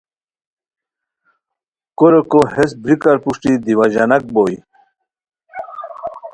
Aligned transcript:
کوریکو 1.97 2.41
ہسے 2.53 2.75
بریکار 2.81 3.15
پروشٹی 3.23 3.51
دیوا 3.65 3.85
ژاناک 3.93 4.23
بوئے 4.33 4.57